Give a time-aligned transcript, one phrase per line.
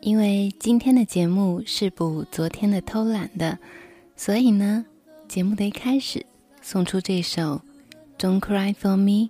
[0.00, 3.58] 因为今天的节目是补昨天的偷懒的，
[4.16, 4.86] 所以呢，
[5.28, 6.24] 节目的一开始
[6.62, 7.60] 送出这首
[8.18, 9.28] 《Don't Cry for Me》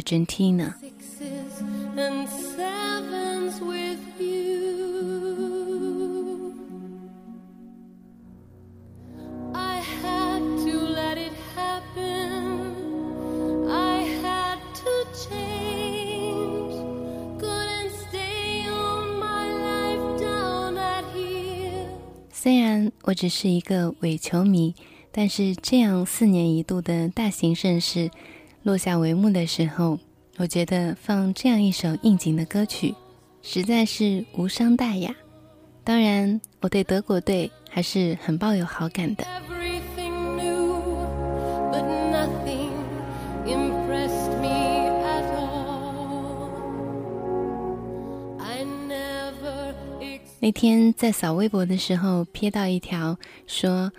[0.00, 0.74] ，Argentina。
[22.46, 24.72] 虽然我只是一个伪球迷，
[25.10, 28.08] 但是这样四年一度的大型盛事
[28.62, 29.98] 落下帷幕的时候，
[30.36, 32.94] 我觉得放这样一首应景的歌曲，
[33.42, 35.12] 实在是无伤大雅。
[35.82, 39.26] 当然，我对德国队还是很抱有好感的。
[50.38, 53.90] 那天在扫微博的时候，瞥到一条说：“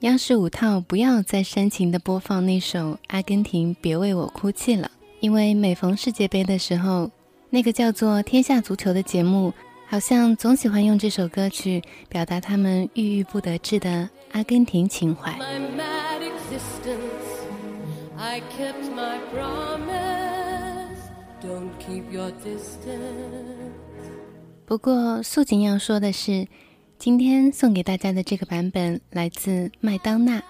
[0.00, 4.88] 央视五套不要再煽情的播放那首《阿根廷别为我哭泣了》，
[5.20, 7.10] 因为每逢世界杯的时候，
[7.48, 9.54] 那个叫做《天下足球》的节目，
[9.86, 15.32] 好像总喜欢用这首歌曲表达他们郁郁不得志的阿根廷情怀。”
[24.68, 26.46] 不过，素锦要说的是，
[26.98, 30.42] 今天送给大家的这个版本来自麦当娜，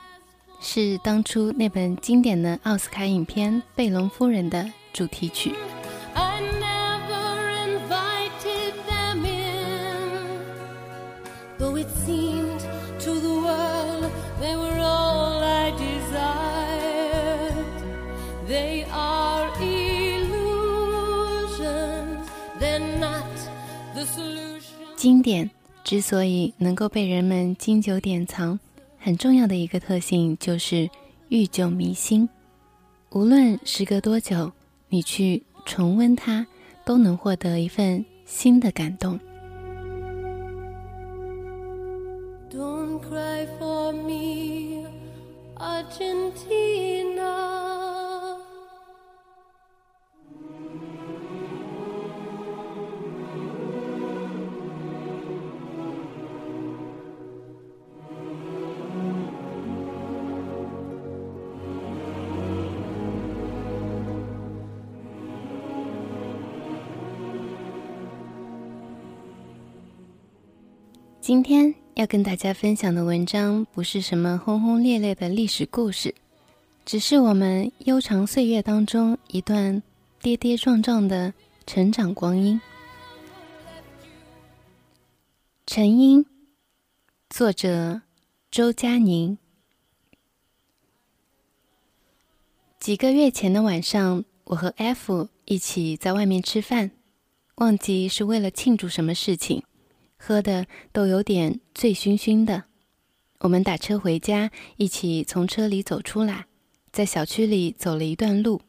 [0.60, 5.54] 是当初那本经典的奥斯卡影片《贝隆夫人》的主题曲。
[24.96, 25.50] 经典
[25.84, 28.58] 之所以能够被人们经久典藏，
[28.98, 30.90] 很重要的一个特性就是
[31.28, 32.28] 愈久弥新。
[33.10, 34.52] 无论时隔多久，
[34.88, 36.46] 你去重温它，
[36.84, 39.18] 都能获得一份新的感动。
[42.50, 44.84] Don't cry for me,
[71.28, 76.14] 今天要跟大家分享的文章不是什么轰轰烈烈的历史故事，
[76.86, 79.82] 只是我们悠长岁月当中一段
[80.22, 81.34] 跌跌撞撞的
[81.66, 82.58] 成长光阴。
[85.66, 86.24] 陈英，
[87.28, 88.00] 作者
[88.50, 89.36] 周佳宁。
[92.80, 96.90] 几个月前的晚上，我和 F 一起在外面吃饭，
[97.56, 99.62] 忘记是为了庆祝什么事情。
[100.18, 102.64] 喝的都有点醉醺醺的，
[103.40, 106.46] 我们打车回家，一起从车里走出来，
[106.90, 108.60] 在小区里走了一段路。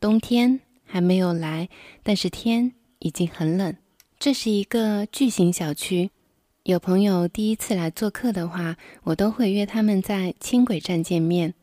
[0.00, 1.68] 冬天还没有来，
[2.02, 3.76] 但是天已经很冷。
[4.18, 6.10] 这是一个巨型小区，
[6.62, 11.54] 有朋友第一次来做客的话，我都会约他们在轻轨站见面，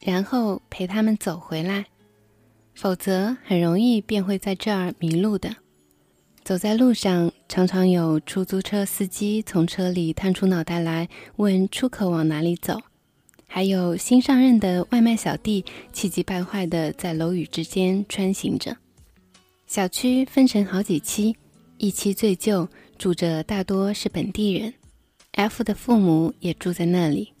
[0.00, 1.86] 然后陪他们走回来，
[2.74, 5.56] 否则很容易便会在这儿迷路的。
[6.44, 12.78] 走在路上，常常有出租车司机从车里探出脑袋来问出口往哪里走，
[13.46, 18.76] 还有新上任的外卖小弟气急败坏地在楼宇之间穿行着。
[19.66, 21.34] 小区分成好几期，
[21.78, 22.68] 一期最旧，
[22.98, 24.74] 住着大多是本地人
[25.32, 27.32] ，F 的父母也住在那里。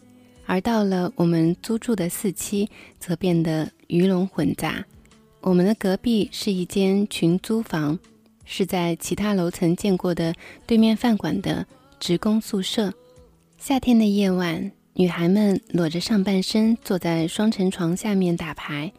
[0.46, 4.82] 而到了我们租住的四期，则变得鱼龙混杂。
[5.42, 7.98] 我们的隔壁是一间群租房。
[8.44, 10.34] 是在其他楼层见过的
[10.66, 11.66] 对面饭馆的
[11.98, 12.92] 职工宿舍。
[13.58, 18.92] 夏天的夜晚，女孩们裸着上半身坐在双层床下面打牌，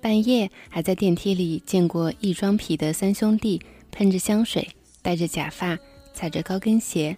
[0.00, 3.60] 半夜还在电梯里见过异装癖的三兄弟
[3.90, 4.68] 喷着香水，
[5.02, 5.78] 戴着假发，
[6.12, 7.16] 踩着高跟鞋。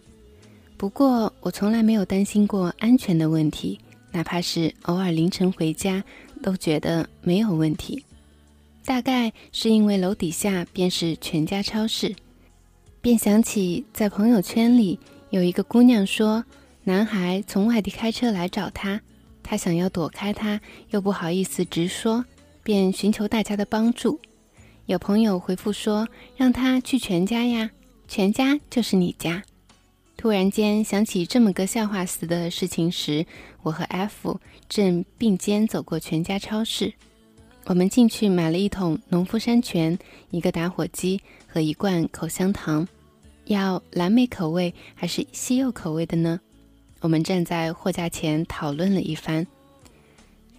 [0.77, 3.79] 不过我从来没有担心过安全的问题，
[4.13, 6.03] 哪怕是偶尔凌晨回家，
[6.43, 8.05] 都觉得没有问题。
[8.91, 12.13] 大概是因为楼底下便是全家超市，
[13.01, 14.99] 便想起在朋友圈里
[15.31, 16.45] 有一个姑娘说，
[16.83, 19.01] 男孩从外地开车来找她，
[19.45, 20.61] 她想要躲开他，
[20.91, 22.25] 又不好意思直说，
[22.65, 24.19] 便寻求大家的帮助。
[24.87, 27.71] 有朋友回复说，让他去全家呀，
[28.09, 29.45] 全家就是你家。
[30.17, 33.25] 突然间想起这么个笑话似的事情时，
[33.63, 36.93] 我和 F 正并肩走过全家超市。
[37.71, 39.97] 我们进去买了一桶农夫山泉、
[40.33, 42.85] 一个打火机和一罐口香糖，
[43.45, 46.41] 要蓝莓口味还是西柚口味的呢？
[46.99, 49.47] 我们站在货架前讨论了一番，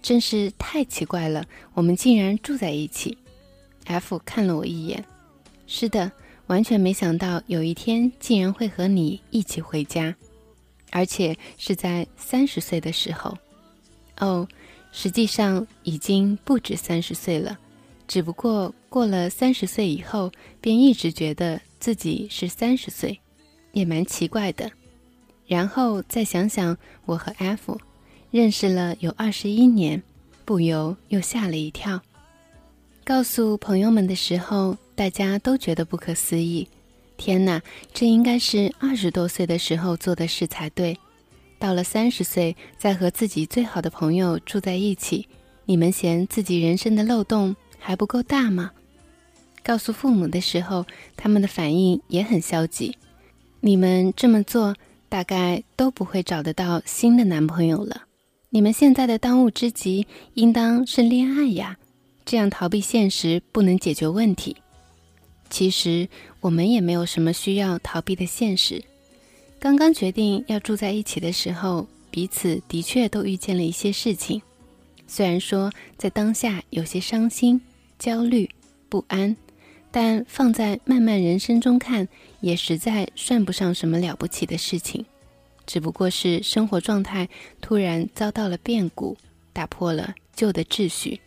[0.00, 1.44] 真是太奇怪了，
[1.74, 3.18] 我们竟然住在一起。
[3.84, 5.04] F 看了我一眼，
[5.66, 6.10] 是的，
[6.46, 10.16] 完全没想到有一天竟然会和你一起回家，
[10.90, 13.36] 而且是在三十岁的时候。
[14.18, 14.48] 哦。
[14.92, 17.58] 实际上已经不止三十岁了，
[18.06, 20.30] 只不过过了三十岁以后，
[20.60, 23.18] 便一直觉得自己是三十岁，
[23.72, 24.70] 也蛮奇怪的。
[25.46, 27.80] 然后再想想我和 F
[28.30, 30.00] 认识了有二十一年，
[30.44, 32.00] 不由又吓了一跳。
[33.04, 36.68] 告诉朋友们的时候，大家都觉得不可思议。
[37.16, 37.60] 天哪，
[37.92, 40.96] 这应该是二十多岁的时候做的事才对。
[41.62, 45.28] 到了三十岁，再和自己最好的朋友住在一起，
[45.64, 48.72] 你们嫌自己人生的漏洞还不够大吗？
[49.62, 50.84] 告诉父母的时候，
[51.16, 52.98] 他们的反应也很消极。
[53.60, 54.74] 你们这么做，
[55.08, 58.02] 大概都不会找得到新的男朋友了。
[58.50, 61.76] 你们现在的当务之急，应当是恋爱呀，
[62.24, 64.56] 这样逃避现实不能解决问题。
[65.48, 66.08] 其实
[66.40, 68.82] 我们也没有什么需要逃避的现实。
[69.62, 74.42] 刚刚决定要住在一起的时候，彼此的确都遇见了一些事情。
[75.06, 77.60] 虽然说在当下有些伤心、
[77.96, 78.50] 焦虑、
[78.88, 79.36] 不安，
[79.92, 82.08] 但放在漫漫人生中看，
[82.40, 85.06] 也实在算不上什么了不起的事情。
[85.64, 87.28] 只不过是生活状态
[87.60, 89.16] 突然遭到了变故，
[89.52, 91.20] 打破了旧的秩序，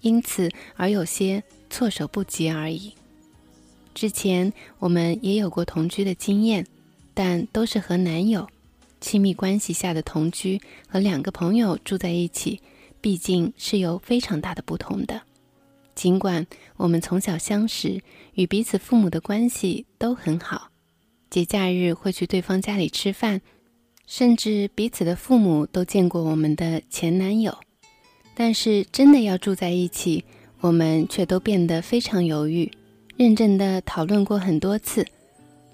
[0.00, 1.40] 因此而有些
[1.70, 2.92] 措手不及而已。
[3.94, 6.66] 之前我们也有过同居的经验。
[7.16, 8.46] 但都是和男友
[9.00, 12.60] 亲密关系下的同居，和两个朋友住在一起，
[13.00, 15.22] 毕竟是有非常大的不同的。
[15.94, 16.46] 尽管
[16.76, 18.02] 我们从小相识，
[18.34, 20.68] 与彼此父母的关系都很好，
[21.30, 23.40] 节假日会去对方家里吃饭，
[24.06, 27.56] 甚至彼此的父母都见过我们的前男友，
[28.34, 30.22] 但是真的要住在一起，
[30.60, 32.70] 我们却都变得非常犹豫，
[33.16, 35.06] 认真的讨论过很多次。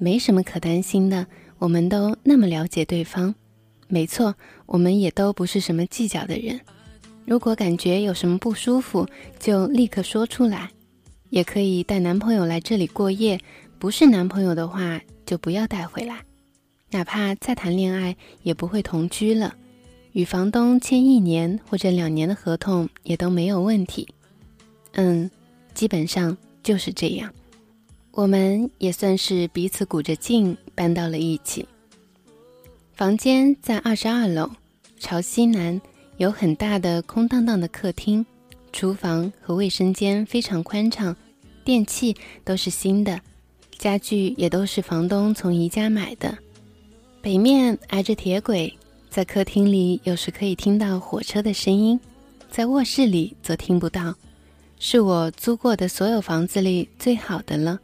[0.03, 1.29] 没什么可担心的，
[1.59, 3.33] 我们都那么了解对方。
[3.87, 4.35] 没错，
[4.67, 6.61] 我们也都不是什么计较的人。
[7.25, 9.07] 如果感觉有什么不舒服，
[9.39, 10.71] 就立刻说出来。
[11.31, 13.39] 也可以带男朋友来这里过夜，
[13.79, 16.19] 不是男朋友的话就不要带回来。
[16.91, 19.55] 哪怕再谈恋爱，也不会同居了。
[20.11, 24.09] 与房东签一年或者两年的合同也都没有问题。
[24.95, 25.31] 嗯，
[25.75, 27.33] 基本上就是这样。
[28.15, 31.67] 我们也算是彼此鼓着劲搬到了一起。
[32.93, 34.51] 房间在二十二楼，
[35.01, 35.81] 朝西南，
[36.19, 38.25] 有很大的空荡荡的客厅，
[38.71, 41.17] 厨房和卫生间非常宽敞，
[41.65, 42.15] 电器
[42.45, 43.19] 都是新的，
[43.79, 46.37] 家具也都是房东从宜家买的。
[47.23, 48.73] 北面挨着铁轨，
[49.09, 51.99] 在客厅里有时可以听到火车的声音，
[52.51, 54.15] 在卧室里则听不到，
[54.79, 57.81] 是我租过的所有房子里最好的了。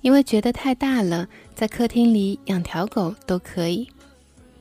[0.00, 3.88] 因为觉得太大了，在客厅里养条狗都可以。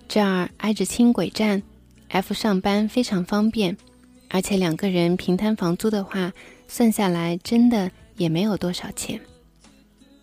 [0.07, 1.61] 这儿挨着轻轨站
[2.09, 3.77] ，F 上班非常方便，
[4.29, 6.33] 而且两个人平摊房租的话，
[6.67, 9.19] 算下来真的也没有多少钱。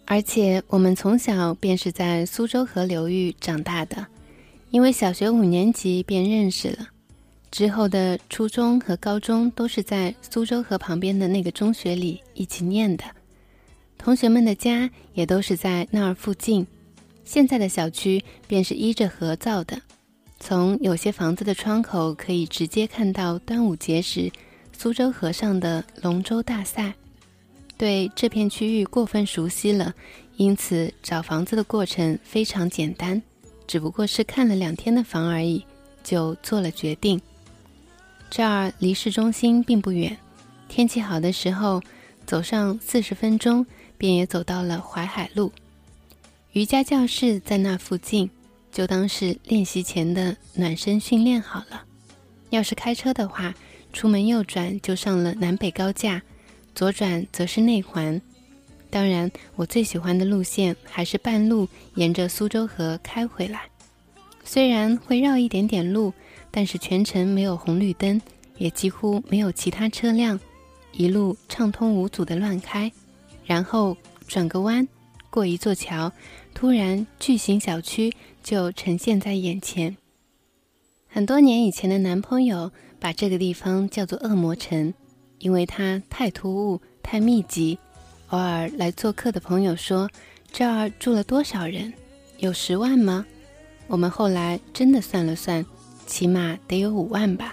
[0.07, 4.07] 而且我们从小便是在苏州河流域长大的，
[4.71, 6.89] 因为小学五年级便认识了，
[7.51, 13.05] 之后的初中和高中都是在苏州河旁边的那个中学里一起念的。
[14.05, 16.67] 同学们的家也都是在那儿附近，
[17.25, 19.81] 现在的小区便是依着河造的。
[20.39, 24.31] 从有些房子的窗口可以直接看到端午节时
[24.77, 26.93] 苏州河上的龙舟大赛。
[27.79, 29.95] 对这片区域过分熟悉了，
[30.37, 33.23] 因此找房子的过程非常简单，
[33.67, 35.65] 只不过是看了两天的房而已，
[36.03, 37.19] 就做了决定。
[38.29, 40.15] 这儿离市中心并不远，
[40.69, 41.83] 天气好的时候，
[42.27, 43.65] 走上四十分钟
[43.99, 45.53] 便也走到了淮海路。
[46.53, 48.31] 瑜伽教室在那附近，
[48.71, 51.85] 就当是练习前的暖身训练好了。
[52.51, 53.55] 要是开车的话，
[53.93, 56.23] 出门右转就上了南北高架，
[56.75, 58.21] 左转则是内环。
[58.91, 63.63] 当然，我最喜欢的路线还是半路沿着苏州河开回来。
[64.45, 66.13] 虽然会绕一点点路，
[66.53, 68.23] 但是全程没有红绿灯，
[68.59, 70.39] 也几乎没有其他车辆，
[70.93, 72.93] 一路畅通无阻的乱开。
[73.45, 73.97] 然后
[74.27, 74.87] 转个弯，
[75.31, 76.13] 过一座桥，
[76.55, 79.97] 突然巨型小区就呈现在眼前。
[81.09, 84.93] 很多年以前的男朋友把这个地方叫做“恶魔城”，
[85.39, 87.79] 因为它太突兀、太密集。
[88.31, 90.11] 偶尔来做客的朋友说
[90.51, 91.93] ：“这儿住了多少人？
[92.39, 93.25] 有十万吗？”
[93.87, 95.65] 我们后来真的算了算，
[96.07, 97.53] 起码得有五万吧。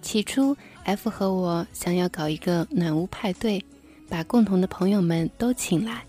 [0.00, 3.62] 起初，F 和我想要搞一个暖屋派对，
[4.08, 6.02] 把共同的朋友们都请来。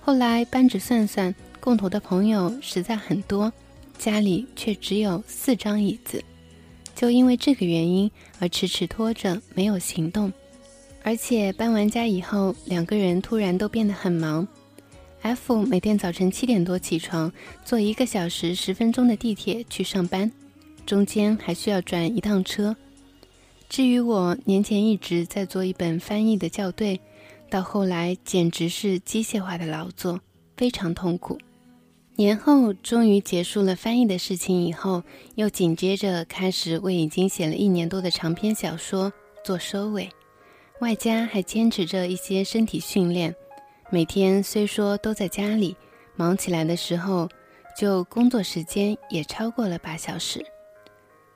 [0.00, 3.52] 后来扳指算算，共同的朋友实在很多，
[3.98, 6.22] 家里却只有四张椅子，
[6.94, 10.32] 就因为这个原因而迟迟拖着没有行动。
[11.04, 14.46] 而且搬完家以后，两个人突然都变得很忙。
[15.22, 17.32] F 每天早晨七点多起床，
[17.64, 20.30] 坐一个小时十分钟的地铁去上班，
[20.84, 22.76] 中间还需要转一趟车。
[23.68, 27.00] 至于我，年前一直在做一本翻译的校对，
[27.52, 30.18] 到后来简直是机械化的劳作，
[30.56, 31.36] 非常痛苦。
[32.16, 35.02] 年后终于结束了翻译的事情以后，
[35.34, 39.12] 又紧接着开始为已经写了一年多的长篇小说
[39.44, 40.08] 做收尾。
[40.80, 43.34] 外加还坚持着一些身体训练，
[43.90, 45.76] 每天虽说都在家里，
[46.16, 47.28] 忙起来的时候，
[47.78, 50.42] 就工作时间也超过了八小时。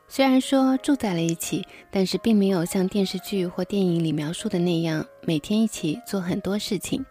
[0.08, 7.04] 虽然说住在了一起，但是并没有像电视剧或电影里描述的那样每天一起做很多事情。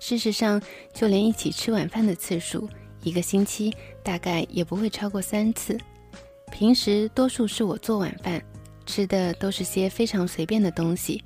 [0.00, 0.60] 事实上，
[0.94, 2.66] 就连一起吃晚饭的次数，
[3.02, 3.70] 一个星期
[4.02, 5.78] 大概也不会超过三次。
[6.50, 8.42] 平时多数是我做晚饭，
[8.86, 11.22] 吃的都是些非常随便的东西。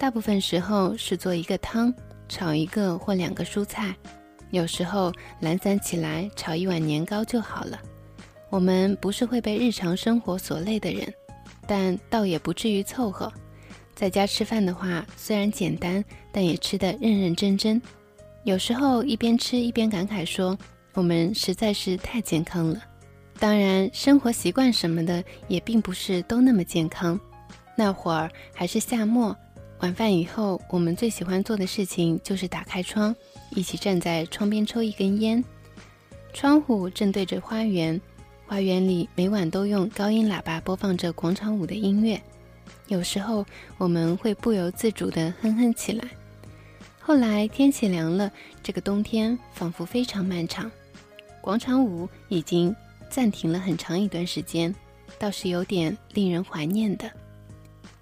[0.00, 1.94] 大部分时候是做一个汤，
[2.28, 3.94] 炒一个或两个蔬菜，
[4.50, 7.80] 有时候懒散起来炒一碗年糕就好了。
[8.50, 11.06] 我们不是会被日常生活所累的人，
[11.68, 13.32] 但倒也不至于凑合。
[13.98, 17.82] 在家吃饭的话，虽然简单，但也吃得认认真真。
[18.44, 20.56] 有时候一边吃一边感慨说
[20.94, 22.80] ：“我们实在是太健康了。”
[23.40, 27.18] 当然，生活习惯什么的也并不是都那么健康。
[27.74, 29.36] 那会儿还是夏末。
[29.80, 33.12] 晚饭以后，我们最喜欢做的事情就是打开窗，
[33.50, 35.44] 一起站在窗边抽一根烟。
[36.32, 38.00] 窗户正对着花园，
[38.46, 42.22] 花园里每晚都用高音喇叭播放着广场舞的音乐。
[42.88, 46.04] 有时候我们会不由自主地哼哼起来。
[46.98, 48.30] 后来天气凉了，
[48.62, 50.70] 这个冬天仿佛非常漫长。
[51.40, 52.74] 广场舞已经
[53.08, 54.74] 暂停了很长一段时间，
[55.18, 57.10] 倒是有点令人怀念的。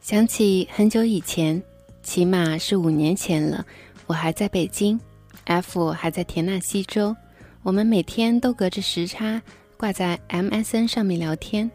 [0.01, 1.63] 想起很久以前，
[2.03, 3.65] 起码是五年前了，
[4.07, 4.99] 我还在北京
[5.45, 7.15] ，F 还在田纳西州。
[7.63, 9.43] 我们每天都隔着时差
[9.77, 11.71] 挂在 MSN 上面聊天，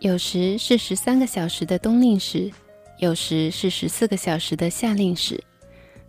[0.00, 2.50] 有时是十三个小时的冬令时，
[2.98, 5.42] 有时是十四个小时的夏令时。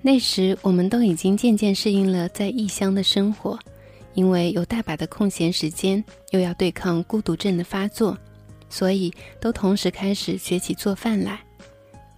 [0.02, 3.58] 那时我们都已经渐渐适应了在异乡的生活，
[4.14, 8.18] 因为有大把的空闲时间，又要对抗孤独症的发作。
[8.70, 11.40] 所以都同时开始学起做饭来。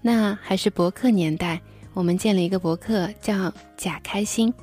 [0.02, 1.62] 那还是博客年代，
[1.94, 4.54] 我们建了一个博客，叫“假开心”，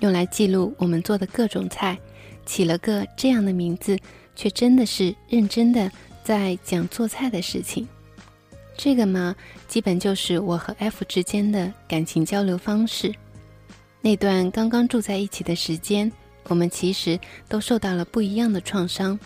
[0.00, 1.98] 用来记录我们做的各种菜，
[2.44, 3.98] 起了个这样的名字，
[4.36, 5.90] 却真的是认真的
[6.28, 7.88] 在讲做菜的事情。
[8.76, 9.34] 这个嘛，
[9.66, 13.10] 基本就是我和 F 之间的感情交流方式。
[14.02, 16.12] 那段刚刚住在一起的时间，
[16.48, 17.18] 我们其实
[17.48, 19.18] 都受到了不一样的创伤。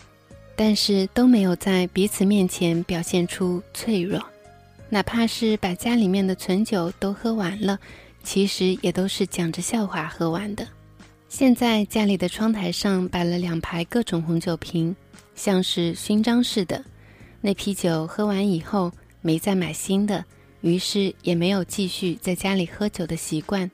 [0.55, 4.23] 但是都没有在彼此面前表现出脆弱，
[4.87, 7.77] 哪怕是把家里面的存酒都喝完了，
[8.23, 10.65] 其实也都是讲着笑话喝完的。
[11.27, 14.95] 现在家里的窗台上摆了两排各种红酒瓶，
[15.35, 16.81] 像是勋章似的。
[17.45, 20.23] 那批酒喝完以后，没再买新的，
[20.61, 23.69] 于是也没有继续在家里喝酒的习惯。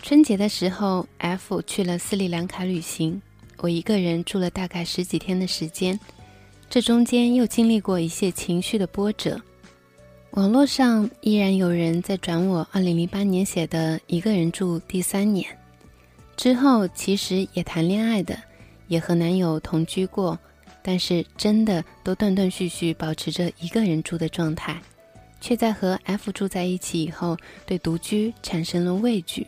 [0.00, 3.20] 春节的时候，F 去了斯里兰卡旅行。
[3.58, 5.98] 我一个人住了大概十几天的时间，
[6.70, 9.42] 这中间又经历过一些情绪的波折。
[10.30, 15.44] 网络上依然有人在转我2008年写的《一个人住第三年》，
[16.36, 18.38] 之后其实也谈恋爱的，
[18.86, 20.38] 也和男友同居过，
[20.82, 24.80] 但是真的都断断续续保持着一个人住的状态，
[25.40, 29.46] 却在和 F 住在一起以后，对独居产生了畏惧。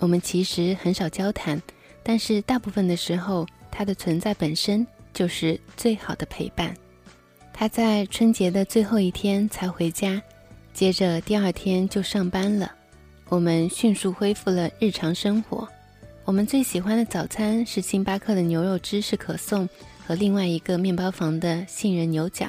[0.00, 1.60] 我们其实很少交谈，
[2.02, 6.76] 但是大部分的时候，他的存在本身就是最好的陪伴。
[7.52, 10.20] 他在春节的最后一天才回家，
[10.74, 12.70] 接着第二天就上班了。
[13.28, 15.66] 我们迅速恢复了日常生活。
[16.24, 19.66] 我们最喜欢的早餐是星巴克的牛肉芝士可颂
[20.06, 22.48] 和另外一个面包房的杏仁牛角。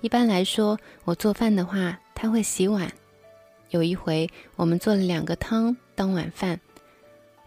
[0.00, 2.90] 一般来说，我做饭的话，他会洗碗。
[3.70, 6.58] 有一回，我们做了两个汤当晚饭，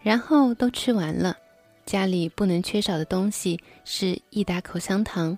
[0.00, 1.36] 然后都吃完了。
[1.84, 5.36] 家里不能缺少的东西是益达口香糖。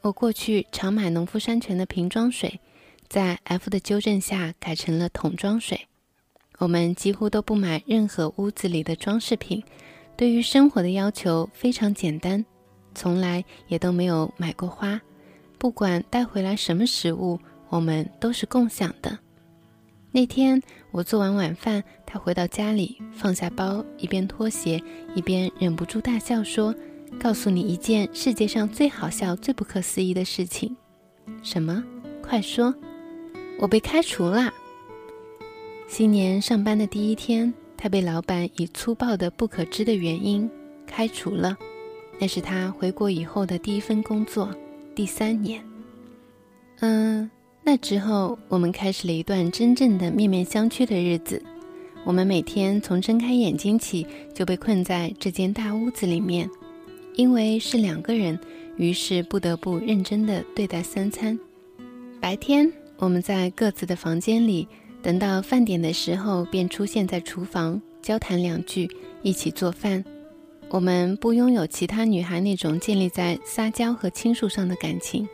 [0.00, 2.60] 我过去常买农夫山泉的瓶装水，
[3.08, 5.88] 在 F 的纠正下改成了桶装水。
[6.58, 9.62] 我们几乎都不买任何屋子里的装饰品，
[10.16, 12.44] 对于生活的要求非常简单，
[12.94, 15.00] 从来也都没有买过花。
[15.58, 19.18] 不管带回来什么食物，我们都是共享的。
[20.10, 24.82] 那天我做完晚饭，他回到家里，放下包，一边脱鞋，
[25.14, 26.74] 一边忍不住大笑说
[27.18, 30.76] ：“告诉你一件世界上最好笑、最不可思议的事情。
[31.42, 31.82] ”“什么？
[32.22, 32.74] 快说
[33.58, 34.52] ！”“我被开除了。”
[35.88, 40.50] 新年上班的第一天，他被老板以粗暴的不可知的原因
[40.86, 41.56] 开除了。
[42.18, 44.48] 那是他回国以后的第一份工作，
[44.94, 45.62] 第三年。
[46.80, 47.30] 嗯，
[47.62, 51.42] 那之后我们开始了一段真正的面面相觑的日子。
[52.04, 56.48] 我们每天从睁开眼睛起就被困在这间大屋子里面，
[57.14, 58.38] 因为是两个人，
[58.76, 61.38] 于是不得不认真的对待三餐。
[62.20, 64.68] 白天我们在各自的房间里。
[65.02, 68.88] 等到饭点的时候，便出现在厨房，交谈两句，
[69.22, 70.04] 一起做饭。
[70.72, 75.28] 我们不拥有其他女孩那种建立在撒娇和倾诉上的感情。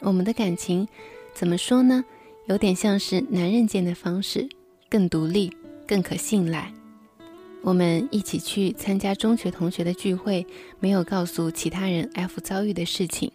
[0.00, 0.86] 我们的感情，
[1.32, 2.04] 怎么说呢？
[2.44, 4.46] 有点像是男人间的方式，
[4.90, 5.50] 更独立，
[5.86, 6.70] 更可信赖。
[7.62, 10.46] 我们一起去参加中学同学的聚会，
[10.78, 13.32] 没有告诉其他人 F 遭遇的事情。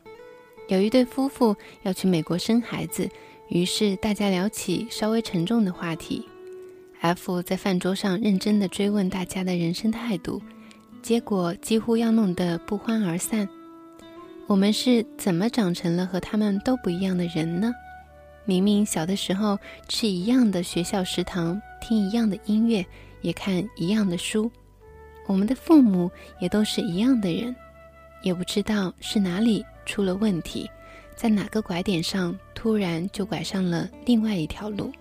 [0.67, 3.09] 有一对夫妇要去美国生孩子。
[3.49, 6.23] 于是大家聊起稍微沉重的话题
[6.99, 10.39] ，F 在饭桌上认真地追问大家的人生态度，
[11.07, 13.47] 结果几乎要弄得不欢而散。
[14.45, 17.71] 我们是怎么长成了和他们都不一样的人呢？
[18.43, 22.85] 明明小的时候吃一样的学校食堂，听一样的音乐，
[23.21, 24.51] 也看一样的书，
[25.27, 27.55] 我们的父母也都是一样的人，
[28.21, 30.69] 也不知道是哪里出了问题。
[31.15, 34.91] 在哪个拐点上，突然就拐上了另外一条路。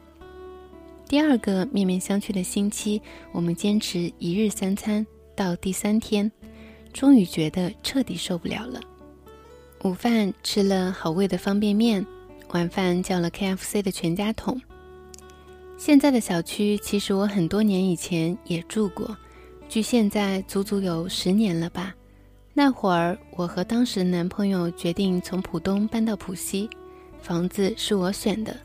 [1.09, 5.05] 第二个面面相觑的星期，我们坚持一日三餐，
[5.37, 6.31] 到第三天，
[6.93, 8.81] 终于觉得彻底受不了了。
[9.85, 12.05] 午饭吃了好味的方便面，
[12.49, 14.61] 晚饭叫了 KFC 的全家桶。
[15.77, 19.15] 现在的小区，其实我很多年以前也住过，
[19.69, 21.95] 距现在足足有十年了吧。
[22.55, 26.69] 那会儿，我和当时男朋友决定从浦东搬到浦西，
[27.21, 28.57] 房子是我选的，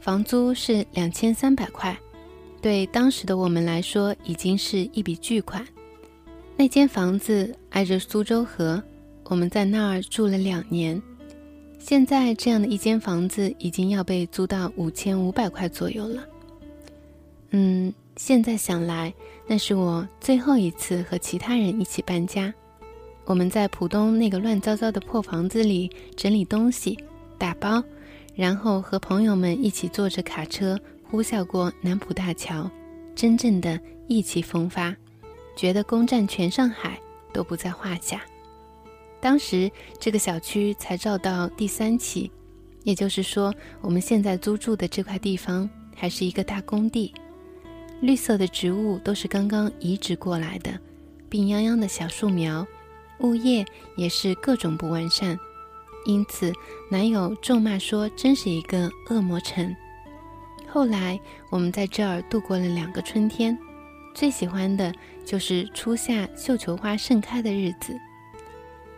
[0.00, 1.94] 房租是两千三百块，
[2.62, 5.62] 对当时的我们来说已经是一笔巨款。
[6.56, 8.82] 那间房子挨着苏州河，
[9.24, 11.00] 我们在那儿住了两年。
[11.78, 16.24] 现在这样的一间房子已经要被租到五千五百块左右了。
[17.50, 19.12] 嗯，现在想来，
[19.46, 22.54] 那是我最后一次和其他人一起搬家。
[23.24, 26.96] 我们在浦东那个乱糟糟的破房子里整理东西、
[27.36, 27.82] 打包，
[28.34, 32.70] 然后和朋友们一起坐着卡车呼啸过南浦大桥，
[33.14, 34.94] 真正的意气风发，
[35.56, 36.98] 觉得攻占全上海
[37.32, 38.22] 都不在话下。
[39.20, 42.30] 当时这个小区才造到第三期，
[42.82, 47.14] 也就是说，我们现在租住的这块地方还是一个大工地，
[48.00, 50.78] 绿色的植物都是刚刚移植过来的，
[51.30, 52.66] 病殃殃的小树苗。
[53.20, 53.64] 物业
[53.96, 55.38] 也是各种不完善，
[56.04, 56.52] 因此
[56.90, 59.74] 男友咒骂说：“真是一个恶魔城。”
[60.68, 63.56] 后来我们在这儿度过了两个春天，
[64.14, 64.94] 最喜欢的
[65.26, 67.94] 就是初夏绣球花盛开的日子。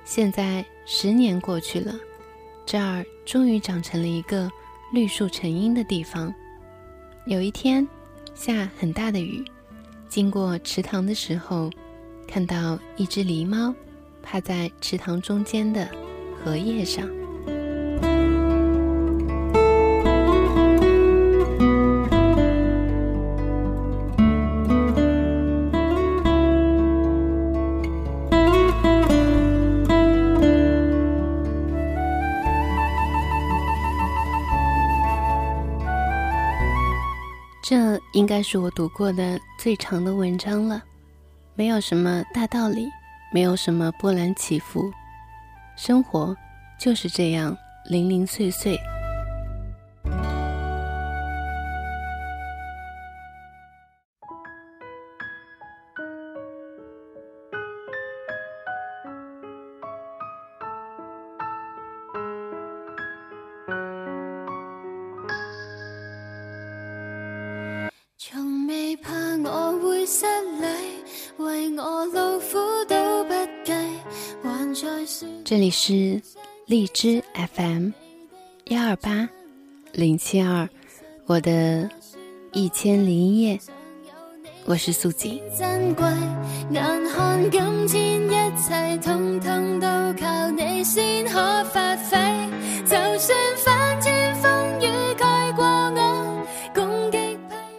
[0.05, 1.95] 现在十年过去了，
[2.65, 4.49] 这儿终于长成了一个
[4.93, 6.33] 绿树成荫的地方。
[7.27, 7.87] 有一天
[8.35, 9.43] 下很大的雨，
[10.09, 11.71] 经过池塘的时候，
[12.29, 13.75] 看到一只狸猫。
[14.29, 15.89] 趴在池塘中间的
[16.35, 17.09] 荷叶上。
[38.17, 40.83] 应该是我读过的最长的文章了，
[41.55, 42.89] 没有什么大道理，
[43.31, 44.91] 没有什么波澜起伏，
[45.77, 46.35] 生活
[46.81, 47.55] 就是这样
[47.91, 48.75] 零零碎碎。
[75.67, 76.23] 里是
[76.67, 77.21] 荔枝
[77.57, 77.91] FM
[78.67, 79.29] 幺二八
[79.93, 80.69] 零七二，
[81.25, 81.91] 我的
[82.53, 83.59] 一千零一夜，
[84.65, 85.43] 我是素锦。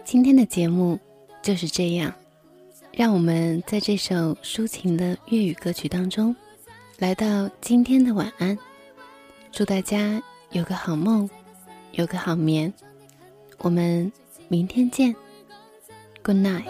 [0.04, 0.98] 今天的节目
[1.42, 2.12] 就是这样，
[2.92, 6.36] 让我们在这首抒情的粤语歌曲当中。
[6.98, 8.58] 来到今天的晚安，
[9.52, 11.30] 祝大家有个好梦，
[11.92, 12.74] 有个好眠。
[13.58, 14.12] 我们
[14.48, 15.14] 明天见
[16.24, 16.64] ，Good night。